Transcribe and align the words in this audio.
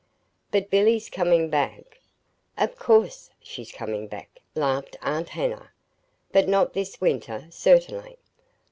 "But 0.49 0.71
Billy's 0.71 1.11
coming 1.11 1.51
back!" 1.51 1.99
"Of 2.57 2.75
course 2.75 3.29
she's 3.39 3.71
coming 3.71 4.07
back," 4.07 4.39
laughed 4.55 4.97
Aunt 5.03 5.29
Hannah, 5.29 5.69
"but 6.31 6.47
not 6.47 6.73
this 6.73 6.99
winter, 6.99 7.45
certainly. 7.51 8.17